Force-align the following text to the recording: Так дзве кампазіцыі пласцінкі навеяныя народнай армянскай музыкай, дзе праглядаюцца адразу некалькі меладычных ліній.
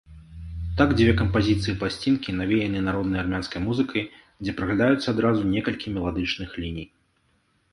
Так 0.77 0.93
дзве 0.99 1.11
кампазіцыі 1.19 1.75
пласцінкі 1.83 2.33
навеяныя 2.39 2.81
народнай 2.87 3.21
армянскай 3.25 3.59
музыкай, 3.67 4.03
дзе 4.47 4.51
праглядаюцца 4.63 5.07
адразу 5.15 5.41
некалькі 5.53 5.87
меладычных 5.99 6.49
ліній. 6.65 6.87